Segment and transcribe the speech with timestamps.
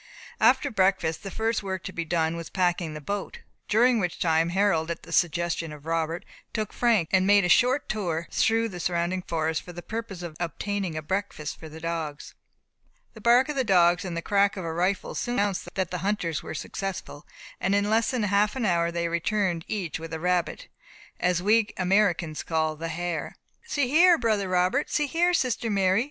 [0.39, 4.49] After breakfast the first work to be done was packing the boat, during which time
[4.49, 8.79] Harold, at the suggestion of Robert, took Frank, and made a short tour through the
[8.79, 12.33] surrounding forest, for the purpose of obtaining a breakfast for the dogs.
[13.13, 16.41] The bark of the dogs and crack of a rifle soon announced that the hunters
[16.41, 17.27] were successful,
[17.59, 20.67] and in less than half an hour they returned each with a rabbit,
[21.19, 23.35] as we Americans call the hare.
[23.67, 24.89] "See here, brother Robert!
[24.89, 25.99] See here, sister Mary!"